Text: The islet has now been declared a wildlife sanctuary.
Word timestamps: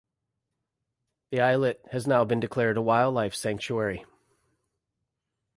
The 1.29 1.41
islet 1.41 1.85
has 1.91 2.07
now 2.07 2.25
been 2.25 2.39
declared 2.39 2.75
a 2.75 2.81
wildlife 2.81 3.35
sanctuary. 3.35 4.03